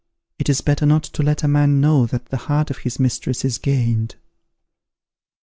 It 0.39 0.49
is 0.49 0.61
better 0.61 0.87
not 0.87 1.03
to 1.03 1.21
let 1.21 1.43
a 1.43 1.47
man 1.47 1.79
know 1.79 2.07
that 2.07 2.29
the 2.29 2.37
heart 2.49 2.71
of 2.71 2.79
his 2.79 2.99
mistress 2.99 3.45
is 3.45 3.59
gained." 3.59 4.15